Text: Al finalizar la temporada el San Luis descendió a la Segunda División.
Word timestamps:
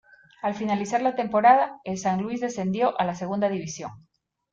Al 0.41 0.55
finalizar 0.55 0.99
la 1.03 1.15
temporada 1.15 1.79
el 1.83 1.99
San 1.99 2.23
Luis 2.23 2.41
descendió 2.41 2.99
a 2.99 3.05
la 3.05 3.13
Segunda 3.13 3.49
División. 3.49 4.07